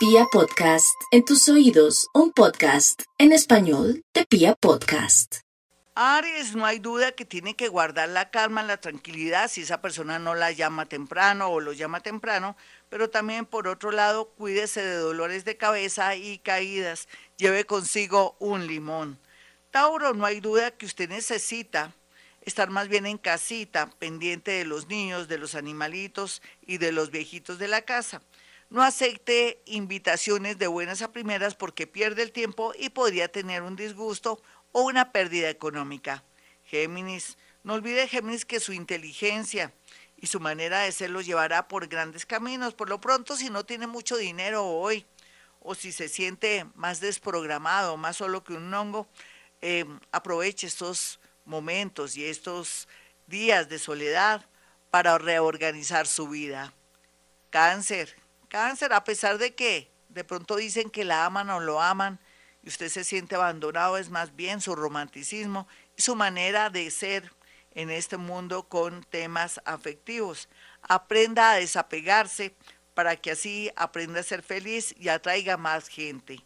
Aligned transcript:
Pia 0.00 0.24
Podcast, 0.32 0.98
en 1.10 1.26
tus 1.26 1.46
oídos, 1.50 2.08
un 2.14 2.32
podcast 2.32 3.02
en 3.18 3.32
español 3.32 4.02
de 4.14 4.24
Pia 4.24 4.54
Podcast. 4.54 5.40
Aries, 5.94 6.56
no 6.56 6.64
hay 6.64 6.78
duda 6.78 7.12
que 7.12 7.26
tiene 7.26 7.54
que 7.54 7.68
guardar 7.68 8.08
la 8.08 8.30
calma, 8.30 8.62
la 8.62 8.78
tranquilidad 8.78 9.50
si 9.50 9.60
esa 9.60 9.82
persona 9.82 10.18
no 10.18 10.34
la 10.34 10.52
llama 10.52 10.86
temprano 10.86 11.48
o 11.48 11.60
lo 11.60 11.74
llama 11.74 12.00
temprano, 12.00 12.56
pero 12.88 13.10
también 13.10 13.44
por 13.44 13.68
otro 13.68 13.90
lado 13.90 14.30
cuídese 14.30 14.82
de 14.82 14.94
dolores 14.94 15.44
de 15.44 15.58
cabeza 15.58 16.16
y 16.16 16.38
caídas, 16.38 17.06
lleve 17.36 17.66
consigo 17.66 18.36
un 18.38 18.66
limón. 18.66 19.18
Tauro, 19.70 20.14
no 20.14 20.24
hay 20.24 20.40
duda 20.40 20.70
que 20.70 20.86
usted 20.86 21.10
necesita 21.10 21.92
estar 22.40 22.70
más 22.70 22.88
bien 22.88 23.04
en 23.04 23.18
casita, 23.18 23.90
pendiente 23.98 24.52
de 24.52 24.64
los 24.64 24.88
niños, 24.88 25.28
de 25.28 25.36
los 25.36 25.54
animalitos 25.54 26.40
y 26.66 26.78
de 26.78 26.90
los 26.90 27.10
viejitos 27.10 27.58
de 27.58 27.68
la 27.68 27.82
casa. 27.82 28.22
No 28.70 28.82
acepte 28.82 29.60
invitaciones 29.66 30.56
de 30.56 30.68
buenas 30.68 31.02
a 31.02 31.10
primeras 31.10 31.56
porque 31.56 31.88
pierde 31.88 32.22
el 32.22 32.30
tiempo 32.30 32.72
y 32.78 32.90
podría 32.90 33.26
tener 33.26 33.62
un 33.62 33.74
disgusto 33.74 34.40
o 34.70 34.82
una 34.82 35.10
pérdida 35.10 35.50
económica. 35.50 36.22
Géminis, 36.64 37.36
no 37.64 37.74
olvide 37.74 38.06
Géminis 38.06 38.44
que 38.44 38.60
su 38.60 38.72
inteligencia 38.72 39.74
y 40.16 40.28
su 40.28 40.38
manera 40.38 40.82
de 40.82 40.92
ser 40.92 41.10
lo 41.10 41.20
llevará 41.20 41.66
por 41.66 41.88
grandes 41.88 42.26
caminos. 42.26 42.74
Por 42.74 42.88
lo 42.88 43.00
pronto, 43.00 43.34
si 43.34 43.50
no 43.50 43.64
tiene 43.64 43.88
mucho 43.88 44.16
dinero 44.16 44.64
hoy 44.64 45.04
o 45.58 45.74
si 45.74 45.90
se 45.90 46.08
siente 46.08 46.64
más 46.76 47.00
desprogramado, 47.00 47.96
más 47.96 48.18
solo 48.18 48.44
que 48.44 48.52
un 48.52 48.72
hongo, 48.72 49.08
eh, 49.62 49.84
aproveche 50.12 50.68
estos 50.68 51.18
momentos 51.44 52.16
y 52.16 52.24
estos 52.24 52.86
días 53.26 53.68
de 53.68 53.80
soledad 53.80 54.46
para 54.92 55.18
reorganizar 55.18 56.06
su 56.06 56.28
vida. 56.28 56.72
Cáncer, 57.50 58.19
cáncer, 58.50 58.92
a 58.92 59.04
pesar 59.04 59.38
de 59.38 59.54
que 59.54 59.90
de 60.10 60.24
pronto 60.24 60.56
dicen 60.56 60.90
que 60.90 61.04
la 61.04 61.24
aman 61.24 61.48
o 61.48 61.60
lo 61.60 61.80
aman 61.80 62.20
y 62.62 62.68
usted 62.68 62.90
se 62.90 63.04
siente 63.04 63.36
abandonado, 63.36 63.96
es 63.96 64.10
más 64.10 64.36
bien 64.36 64.60
su 64.60 64.74
romanticismo 64.74 65.66
y 65.96 66.02
su 66.02 66.14
manera 66.14 66.68
de 66.68 66.90
ser 66.90 67.32
en 67.72 67.88
este 67.88 68.18
mundo 68.18 68.68
con 68.68 69.02
temas 69.04 69.62
afectivos. 69.64 70.50
Aprenda 70.82 71.52
a 71.52 71.56
desapegarse 71.56 72.54
para 72.92 73.16
que 73.16 73.30
así 73.30 73.70
aprenda 73.76 74.20
a 74.20 74.24
ser 74.24 74.42
feliz 74.42 74.94
y 74.98 75.08
atraiga 75.08 75.56
más 75.56 75.88
gente. 75.88 76.44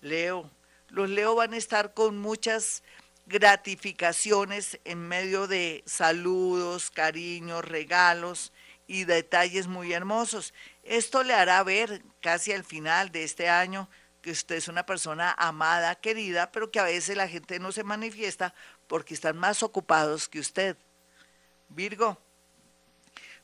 Leo, 0.00 0.48
los 0.88 1.08
Leo 1.08 1.34
van 1.34 1.54
a 1.54 1.56
estar 1.56 1.94
con 1.94 2.18
muchas 2.18 2.84
gratificaciones 3.24 4.78
en 4.84 5.08
medio 5.08 5.48
de 5.48 5.82
saludos, 5.86 6.90
cariños, 6.90 7.64
regalos 7.64 8.52
y 8.86 9.04
detalles 9.04 9.66
muy 9.66 9.92
hermosos. 9.92 10.54
Esto 10.82 11.22
le 11.22 11.34
hará 11.34 11.62
ver 11.62 12.02
casi 12.20 12.52
al 12.52 12.64
final 12.64 13.10
de 13.10 13.24
este 13.24 13.48
año 13.48 13.88
que 14.22 14.32
usted 14.32 14.56
es 14.56 14.68
una 14.68 14.86
persona 14.86 15.34
amada, 15.38 15.94
querida, 15.94 16.50
pero 16.50 16.70
que 16.70 16.80
a 16.80 16.84
veces 16.84 17.16
la 17.16 17.28
gente 17.28 17.60
no 17.60 17.70
se 17.72 17.84
manifiesta 17.84 18.54
porque 18.88 19.14
están 19.14 19.36
más 19.36 19.62
ocupados 19.62 20.28
que 20.28 20.40
usted. 20.40 20.76
Virgo. 21.68 22.18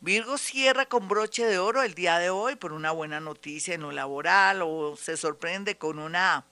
Virgo 0.00 0.38
cierra 0.38 0.86
con 0.86 1.08
broche 1.08 1.44
de 1.44 1.58
oro 1.58 1.82
el 1.82 1.94
día 1.94 2.18
de 2.20 2.30
hoy 2.30 2.54
por 2.54 2.72
una 2.72 2.92
buena 2.92 3.18
noticia 3.18 3.74
en 3.74 3.80
lo 3.80 3.90
laboral 3.90 4.62
o 4.62 4.96
se 4.96 5.16
sorprende 5.16 5.76
con 5.76 5.98
una 5.98 6.44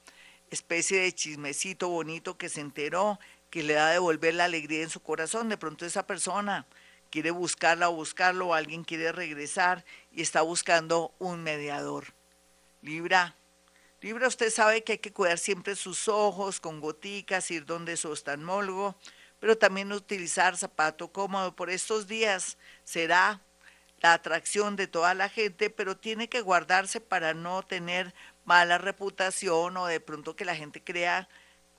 especie 0.50 1.00
de 1.00 1.12
chismecito 1.12 1.88
bonito 1.88 2.36
que 2.36 2.48
se 2.48 2.60
enteró, 2.60 3.20
que 3.50 3.62
le 3.62 3.74
da 3.74 3.88
a 3.88 3.92
devolver 3.92 4.34
la 4.34 4.44
alegría 4.44 4.82
en 4.82 4.90
su 4.90 5.00
corazón. 5.00 5.48
De 5.48 5.56
pronto 5.56 5.86
esa 5.86 6.04
persona 6.04 6.66
quiere 7.16 7.30
buscarla 7.30 7.88
o 7.88 7.94
buscarlo, 7.94 8.48
o 8.48 8.52
alguien 8.52 8.84
quiere 8.84 9.10
regresar 9.10 9.86
y 10.12 10.20
está 10.20 10.42
buscando 10.42 11.14
un 11.18 11.42
mediador. 11.42 12.12
Libra. 12.82 13.34
Libra, 14.02 14.28
usted 14.28 14.50
sabe 14.50 14.84
que 14.84 14.92
hay 14.92 14.98
que 14.98 15.14
cuidar 15.14 15.38
siempre 15.38 15.76
sus 15.76 16.08
ojos 16.08 16.60
con 16.60 16.78
goticas, 16.78 17.50
ir 17.50 17.64
donde 17.64 17.96
su 17.96 18.10
oftalmólogo, 18.10 18.96
pero 19.40 19.56
también 19.56 19.92
utilizar 19.92 20.58
zapato 20.58 21.10
cómodo. 21.10 21.56
Por 21.56 21.70
estos 21.70 22.06
días 22.06 22.58
será 22.84 23.40
la 24.00 24.12
atracción 24.12 24.76
de 24.76 24.86
toda 24.86 25.14
la 25.14 25.30
gente, 25.30 25.70
pero 25.70 25.96
tiene 25.96 26.28
que 26.28 26.42
guardarse 26.42 27.00
para 27.00 27.32
no 27.32 27.62
tener 27.62 28.12
mala 28.44 28.76
reputación 28.76 29.74
o 29.78 29.86
de 29.86 30.00
pronto 30.00 30.36
que 30.36 30.44
la 30.44 30.54
gente 30.54 30.84
crea, 30.84 31.30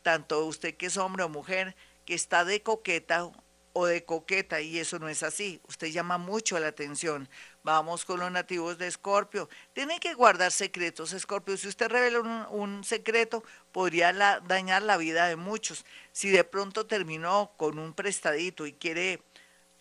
tanto 0.02 0.44
usted 0.46 0.76
que 0.76 0.88
es 0.88 0.98
hombre 0.98 1.22
o 1.26 1.30
mujer, 1.30 1.76
que 2.06 2.16
está 2.16 2.44
de 2.44 2.64
coqueta 2.64 3.30
o 3.78 3.86
de 3.86 4.04
coqueta 4.04 4.60
y 4.60 4.80
eso 4.80 4.98
no 4.98 5.08
es 5.08 5.22
así. 5.22 5.62
Usted 5.68 5.90
llama 5.90 6.18
mucho 6.18 6.58
la 6.58 6.70
atención. 6.70 7.30
Vamos 7.62 8.06
con 8.06 8.20
los 8.20 8.32
nativos 8.32 8.80
de 8.80 8.88
Escorpio. 8.88 9.50
Tiene 9.74 10.00
que 10.00 10.16
guardar 10.16 10.52
secretos, 10.52 11.14
Escorpio. 11.14 11.56
Si 11.58 11.68
usted 11.68 11.88
revela 11.88 12.48
un, 12.50 12.84
secreto, 12.84 13.44
podría 13.72 14.12
dañar 14.48 14.82
la 14.82 14.98
vida 14.98 15.28
de 15.28 15.36
muchos. 15.36 15.86
Si 16.12 16.30
de 16.30 16.44
pronto 16.44 16.88
terminó 16.88 17.52
con 17.56 17.78
un 17.78 17.94
prestadito 17.94 18.66
y 18.66 18.74
quiere 18.74 19.22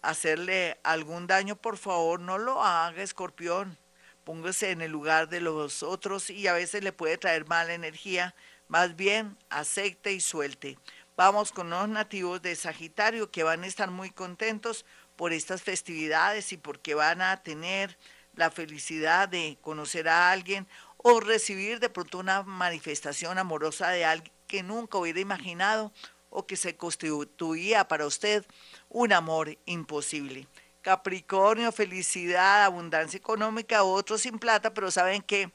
hacerle 0.02 0.78
algún 0.82 1.26
daño, 1.26 1.56
por 1.56 1.78
favor, 1.78 2.20
no 2.20 2.36
lo 2.36 2.62
haga, 2.62 3.02
Escorpión 3.02 3.78
póngase 4.24 4.72
en 4.72 4.82
el 4.82 4.90
lugar 4.90 5.28
de 5.28 5.40
los 5.40 5.84
otros 5.84 6.30
y 6.30 6.48
a 6.48 6.52
veces 6.52 6.82
le 6.82 6.92
puede 6.92 7.16
traer 7.16 7.46
mala 7.46 7.72
energía, 7.72 8.34
más 8.66 8.96
bien 8.96 9.38
acepte 9.48 10.12
y 10.12 10.20
suelte. 10.20 10.76
Vamos 11.16 11.50
con 11.50 11.71
los 11.71 11.88
nativos 11.88 12.43
de 12.43 12.54
Sagitario 12.54 13.31
que 13.31 13.43
van 13.43 13.62
a 13.65 13.66
estar 13.66 13.91
muy 13.91 14.10
contentos 14.10 14.84
por 15.16 15.32
estas 15.32 15.62
festividades 15.62 16.53
y 16.53 16.59
porque 16.59 16.94
van 16.94 17.22
a 17.22 17.43
tener 17.43 17.97
la 18.34 18.50
felicidad 18.50 19.26
de 19.26 19.56
conocer 19.62 20.10
a 20.10 20.31
alguien 20.31 20.69
o 20.99 21.21
recibir 21.21 21.81
de 21.81 21.88
pronto 21.88 22.19
una 22.19 22.43
manifestación 22.43 23.38
amorosa 23.38 23.88
de 23.88 24.05
alguien 24.05 24.34
que 24.47 24.62
nunca 24.62 24.99
hubiera 24.99 25.19
imaginado 25.19 25.91
o 26.28 26.47
que 26.47 26.56
se 26.56 26.76
constituía 26.76 27.88
para 27.88 28.05
usted 28.05 28.44
un 28.91 29.15
amor 29.15 29.56
imposible. 29.65 30.47
Capricornio, 30.82 31.72
felicidad, 31.72 32.62
abundancia 32.62 33.16
económica, 33.16 33.84
otros 33.84 34.21
sin 34.21 34.38
plata, 34.38 34.75
pero 34.75 34.91
saben 34.91 35.22
que 35.22 35.50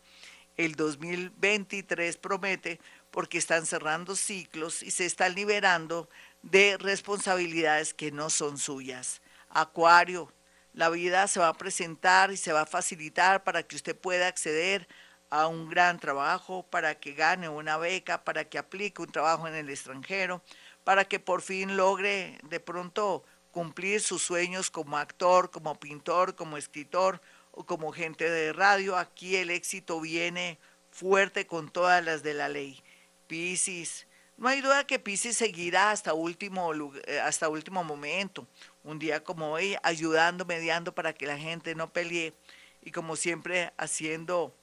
el 0.65 0.75
2023 0.75 2.17
promete 2.17 2.79
porque 3.09 3.37
están 3.37 3.65
cerrando 3.65 4.15
ciclos 4.15 4.83
y 4.83 4.91
se 4.91 5.05
están 5.05 5.35
liberando 5.35 6.09
de 6.41 6.77
responsabilidades 6.77 7.93
que 7.93 8.11
no 8.11 8.29
son 8.29 8.57
suyas. 8.57 9.21
Acuario, 9.49 10.31
la 10.73 10.89
vida 10.89 11.27
se 11.27 11.39
va 11.39 11.49
a 11.49 11.53
presentar 11.53 12.31
y 12.31 12.37
se 12.37 12.53
va 12.53 12.61
a 12.61 12.65
facilitar 12.65 13.43
para 13.43 13.63
que 13.63 13.75
usted 13.75 13.97
pueda 13.97 14.27
acceder 14.27 14.87
a 15.29 15.47
un 15.47 15.69
gran 15.69 15.99
trabajo, 15.99 16.63
para 16.69 16.95
que 16.95 17.13
gane 17.13 17.49
una 17.49 17.77
beca, 17.77 18.23
para 18.23 18.45
que 18.45 18.57
aplique 18.57 19.01
un 19.01 19.11
trabajo 19.11 19.47
en 19.47 19.55
el 19.55 19.69
extranjero, 19.69 20.41
para 20.83 21.05
que 21.05 21.19
por 21.19 21.41
fin 21.41 21.77
logre 21.77 22.39
de 22.43 22.59
pronto 22.59 23.23
cumplir 23.51 24.01
sus 24.01 24.21
sueños 24.21 24.71
como 24.71 24.97
actor, 24.97 25.51
como 25.51 25.79
pintor, 25.79 26.35
como 26.35 26.57
escritor 26.57 27.21
como 27.65 27.91
gente 27.91 28.29
de 28.29 28.53
radio. 28.53 28.97
Aquí 28.97 29.35
el 29.35 29.49
éxito 29.49 29.99
viene 30.01 30.59
fuerte 30.91 31.47
con 31.47 31.69
todas 31.69 32.03
las 32.03 32.23
de 32.23 32.33
la 32.33 32.49
ley. 32.49 32.81
Piscis, 33.27 34.07
no 34.37 34.47
hay 34.47 34.61
duda 34.61 34.85
que 34.87 34.99
Piscis 34.99 35.37
seguirá 35.37 35.91
hasta 35.91 36.13
último, 36.13 36.73
eh, 37.05 37.19
hasta 37.19 37.47
último 37.47 37.83
momento. 37.83 38.47
Un 38.83 38.99
día 38.99 39.23
como 39.23 39.51
hoy, 39.51 39.77
ayudando, 39.83 40.45
mediando 40.45 40.95
para 40.95 41.13
que 41.13 41.27
la 41.27 41.37
gente 41.37 41.75
no 41.75 41.93
pelee 41.93 42.33
y 42.81 42.91
como 42.91 43.15
siempre 43.15 43.71
haciendo, 43.77 44.55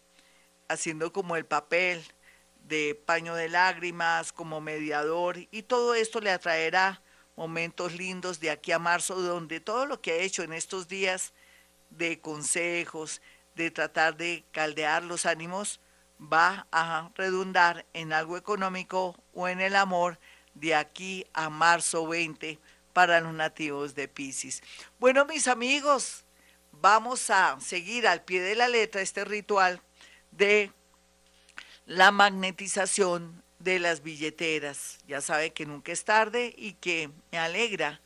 haciendo 0.66 1.12
como 1.12 1.36
el 1.36 1.46
papel 1.46 2.02
de 2.64 3.00
paño 3.06 3.34
de 3.34 3.48
lágrimas, 3.48 4.32
como 4.32 4.60
mediador 4.60 5.38
y 5.50 5.62
todo 5.62 5.94
esto 5.94 6.20
le 6.20 6.30
atraerá 6.30 7.00
momentos 7.36 7.94
lindos 7.94 8.40
de 8.40 8.50
aquí 8.50 8.72
a 8.72 8.78
marzo, 8.78 9.14
donde 9.14 9.60
todo 9.60 9.86
lo 9.86 10.00
que 10.00 10.10
ha 10.12 10.16
hecho 10.16 10.42
en 10.42 10.52
estos 10.52 10.88
días 10.88 11.32
de 11.90 12.20
consejos, 12.20 13.20
de 13.54 13.70
tratar 13.70 14.16
de 14.16 14.44
caldear 14.52 15.02
los 15.02 15.26
ánimos, 15.26 15.80
va 16.20 16.66
a 16.72 17.10
redundar 17.14 17.86
en 17.92 18.12
algo 18.12 18.36
económico 18.36 19.16
o 19.34 19.48
en 19.48 19.60
el 19.60 19.76
amor 19.76 20.18
de 20.54 20.74
aquí 20.74 21.26
a 21.32 21.50
marzo 21.50 22.06
20 22.06 22.58
para 22.92 23.20
los 23.20 23.32
nativos 23.32 23.94
de 23.94 24.08
Pisces. 24.08 24.62
Bueno, 24.98 25.24
mis 25.24 25.46
amigos, 25.46 26.24
vamos 26.72 27.30
a 27.30 27.58
seguir 27.60 28.08
al 28.08 28.24
pie 28.24 28.40
de 28.40 28.54
la 28.54 28.68
letra 28.68 29.00
este 29.00 29.24
ritual 29.24 29.80
de 30.30 30.72
la 31.86 32.10
magnetización 32.10 33.42
de 33.58 33.78
las 33.78 34.02
billeteras. 34.02 34.98
Ya 35.06 35.20
sabe 35.20 35.52
que 35.52 35.66
nunca 35.66 35.92
es 35.92 36.04
tarde 36.04 36.54
y 36.56 36.74
que 36.74 37.10
me 37.30 37.38
alegra 37.38 38.00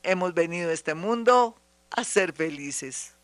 hemos 0.02 0.34
venido 0.34 0.70
a 0.70 0.74
este 0.74 0.94
mundo 0.94 1.56
a 1.90 2.02
ser 2.04 2.32
felices. 2.32 3.15